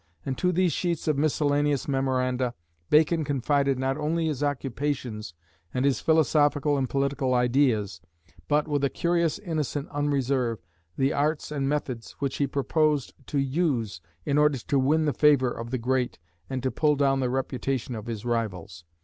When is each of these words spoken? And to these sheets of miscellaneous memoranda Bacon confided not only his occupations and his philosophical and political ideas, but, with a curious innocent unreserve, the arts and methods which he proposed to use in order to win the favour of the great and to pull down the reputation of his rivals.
And 0.25 0.35
to 0.39 0.51
these 0.51 0.73
sheets 0.73 1.07
of 1.07 1.15
miscellaneous 1.15 1.87
memoranda 1.87 2.55
Bacon 2.89 3.23
confided 3.23 3.77
not 3.77 3.97
only 3.99 4.25
his 4.25 4.41
occupations 4.41 5.35
and 5.75 5.85
his 5.85 5.99
philosophical 5.99 6.75
and 6.75 6.89
political 6.89 7.35
ideas, 7.35 8.01
but, 8.47 8.67
with 8.67 8.83
a 8.83 8.89
curious 8.89 9.37
innocent 9.37 9.87
unreserve, 9.89 10.57
the 10.97 11.13
arts 11.13 11.51
and 11.51 11.69
methods 11.69 12.13
which 12.13 12.37
he 12.37 12.47
proposed 12.47 13.13
to 13.27 13.37
use 13.37 14.01
in 14.25 14.39
order 14.39 14.57
to 14.57 14.79
win 14.79 15.05
the 15.05 15.13
favour 15.13 15.51
of 15.51 15.69
the 15.69 15.77
great 15.77 16.17
and 16.49 16.63
to 16.63 16.71
pull 16.71 16.95
down 16.95 17.19
the 17.19 17.29
reputation 17.29 17.93
of 17.93 18.07
his 18.07 18.25
rivals. 18.25 18.83